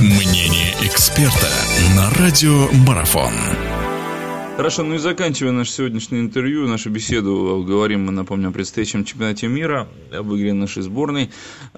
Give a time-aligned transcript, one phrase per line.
[0.00, 1.50] Мнение эксперта
[1.96, 3.67] на радио Марафон.
[4.58, 9.46] Хорошо, ну и заканчивая наше сегодняшнее интервью, нашу беседу, говорим мы, напомню, о предстоящем чемпионате
[9.46, 11.30] мира, об игре нашей сборной.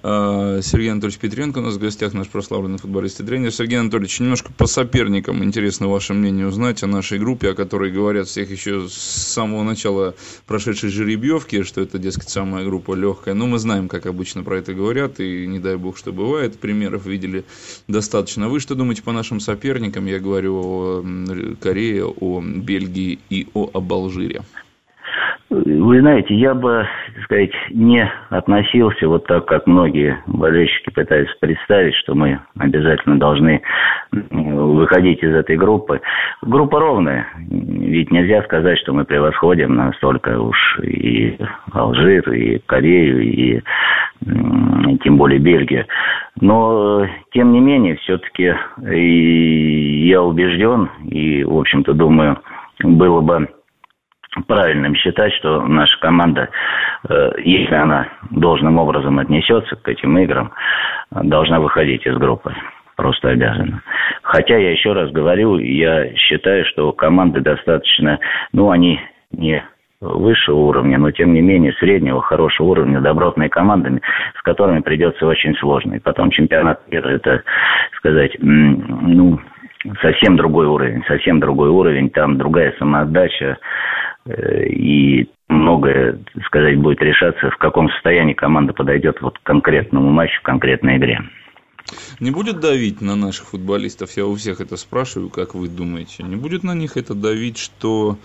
[0.02, 3.52] А, Сергей Анатольевич Петренко у нас в гостях, наш прославленный футболист и тренер.
[3.52, 8.28] Сергей Анатольевич, немножко по соперникам интересно ваше мнение узнать о нашей группе, о которой говорят
[8.28, 10.14] всех еще с самого начала
[10.46, 13.34] прошедшей жеребьевки, что это, дескать, самая группа легкая.
[13.34, 16.58] Но мы знаем, как обычно про это говорят, и не дай бог, что бывает.
[16.58, 17.44] Примеров видели
[17.88, 18.48] достаточно.
[18.48, 20.06] Вы что думаете по нашим соперникам?
[20.06, 21.04] Я говорю о
[21.60, 24.40] Корее, о Бельгии и о Алжире?
[25.50, 31.96] Вы знаете, я бы, так сказать, не относился вот так, как многие болельщики пытаются представить,
[31.96, 33.60] что мы обязательно должны
[34.12, 36.00] выходить из этой группы.
[36.42, 41.36] Группа ровная, ведь нельзя сказать, что мы превосходим настолько уж и
[41.72, 43.60] Алжир, и Корею, и,
[45.02, 45.86] тем более Бельгию.
[46.40, 48.54] Но, тем не менее, все-таки
[50.06, 52.38] я убежден и, в общем-то, думаю,
[52.82, 53.48] было бы
[54.46, 56.48] правильным считать, что наша команда,
[57.08, 60.52] э, если она должным образом отнесется к этим играм,
[61.10, 62.54] должна выходить из группы.
[62.96, 63.82] Просто обязана.
[64.22, 68.18] Хотя я еще раз говорю, я считаю, что команды достаточно,
[68.52, 69.00] ну, они
[69.32, 69.64] не
[70.00, 74.00] высшего уровня, но тем не менее среднего, хорошего уровня, добротные командами,
[74.38, 75.94] с которыми придется очень сложно.
[75.94, 77.42] И потом чемпионат мира, это,
[77.96, 79.38] сказать, ну,
[80.00, 83.58] совсем другой уровень, совсем другой уровень, там другая самоотдача,
[84.26, 90.40] э, и многое, сказать, будет решаться, в каком состоянии команда подойдет вот к конкретному матчу,
[90.42, 91.20] к конкретной игре.
[92.20, 96.36] Не будет давить на наших футболистов, я у всех это спрашиваю, как вы думаете, не
[96.36, 98.16] будет на них это давить, что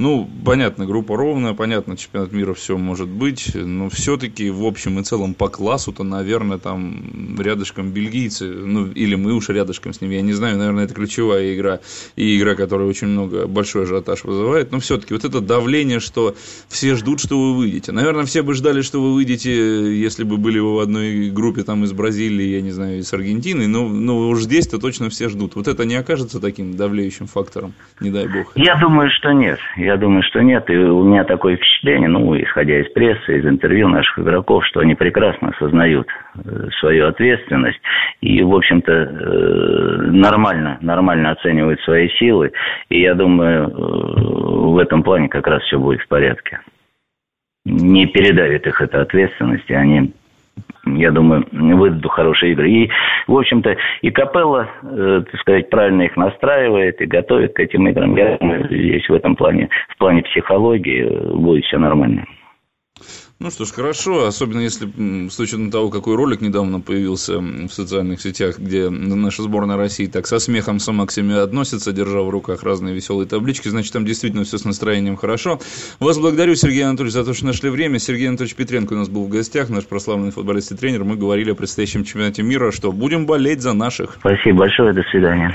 [0.00, 5.02] ну, понятно, группа ровная, понятно, чемпионат мира все может быть, но все-таки в общем и
[5.02, 10.22] целом по классу-то, наверное, там рядышком бельгийцы, ну, или мы уж рядышком с ними, я
[10.22, 11.80] не знаю, наверное, это ключевая игра,
[12.14, 16.36] и игра, которая очень много, большой ажиотаж вызывает, но все-таки вот это давление, что
[16.68, 17.90] все ждут, что вы выйдете.
[17.90, 19.50] Наверное, все бы ждали, что вы выйдете,
[20.00, 23.66] если бы были вы в одной группе там из Бразилии, я не знаю, из Аргентины,
[23.66, 25.56] но, но уж здесь-то точно все ждут.
[25.56, 28.52] Вот это не окажется таким давлеющим фактором, не дай бог.
[28.54, 29.58] Я думаю, что нет.
[29.88, 30.68] Я думаю, что нет.
[30.68, 34.94] И у меня такое впечатление, ну, исходя из прессы, из интервью наших игроков, что они
[34.94, 37.80] прекрасно осознают э, свою ответственность
[38.20, 42.52] и, в общем-то, э, нормально, нормально оценивают свои силы.
[42.90, 46.60] И я думаю, э, в этом плане как раз все будет в порядке.
[47.64, 50.12] Не передавит их эта ответственность, и они
[50.84, 52.70] я думаю, выдадут хорошие игры.
[52.70, 52.90] И,
[53.26, 58.16] в общем-то, и Капелла, э, так сказать, правильно их настраивает и готовит к этим играм.
[58.16, 62.24] Я думаю, здесь в этом плане, в плане психологии э, будет все нормально.
[63.40, 64.88] Ну что ж, хорошо, особенно если
[65.28, 70.26] с учетом того, какой ролик недавно появился в социальных сетях, где наша сборная России так
[70.26, 74.42] со смехом сама к себе относится, держа в руках разные веселые таблички, значит, там действительно
[74.42, 75.60] все с настроением хорошо.
[76.00, 78.00] Вас благодарю, Сергей Анатольевич, за то, что нашли время.
[78.00, 81.04] Сергей Анатольевич Петренко у нас был в гостях, наш прославленный футболист и тренер.
[81.04, 84.16] Мы говорили о предстоящем чемпионате мира, что будем болеть за наших.
[84.18, 85.54] Спасибо большое, до свидания.